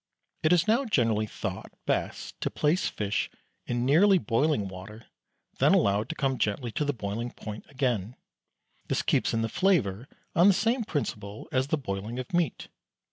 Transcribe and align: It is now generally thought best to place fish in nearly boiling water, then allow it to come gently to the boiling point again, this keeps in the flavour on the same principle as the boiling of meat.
It 0.41 0.51
is 0.51 0.67
now 0.67 0.83
generally 0.85 1.27
thought 1.27 1.71
best 1.85 2.41
to 2.41 2.49
place 2.49 2.87
fish 2.87 3.29
in 3.67 3.85
nearly 3.85 4.17
boiling 4.17 4.67
water, 4.67 5.05
then 5.59 5.75
allow 5.75 6.01
it 6.01 6.09
to 6.09 6.15
come 6.15 6.39
gently 6.39 6.71
to 6.71 6.83
the 6.83 6.91
boiling 6.91 7.29
point 7.29 7.65
again, 7.69 8.15
this 8.87 9.03
keeps 9.03 9.31
in 9.31 9.43
the 9.43 9.47
flavour 9.47 10.07
on 10.35 10.47
the 10.47 10.53
same 10.55 10.85
principle 10.85 11.47
as 11.51 11.67
the 11.67 11.77
boiling 11.77 12.17
of 12.17 12.33
meat. 12.33 12.67